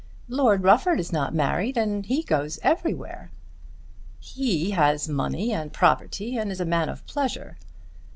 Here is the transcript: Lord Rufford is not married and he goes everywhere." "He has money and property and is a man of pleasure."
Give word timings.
Lord 0.29 0.63
Rufford 0.63 0.99
is 0.99 1.13
not 1.13 1.31
married 1.35 1.77
and 1.77 2.03
he 2.03 2.23
goes 2.23 2.57
everywhere." 2.63 3.29
"He 4.19 4.71
has 4.71 5.07
money 5.07 5.51
and 5.53 5.71
property 5.71 6.37
and 6.37 6.51
is 6.51 6.59
a 6.59 6.65
man 6.65 6.89
of 6.89 7.05
pleasure." 7.05 7.59